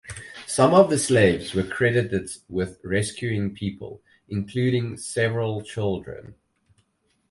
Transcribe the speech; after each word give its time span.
Some 0.47 0.73
of 0.73 0.89
the 0.89 0.97
slaves 0.97 1.53
were 1.53 1.61
credited 1.61 2.27
with 2.49 2.79
rescuing 2.83 3.53
people, 3.53 4.01
including 4.29 4.97
several 4.97 5.61
children. 5.61 6.33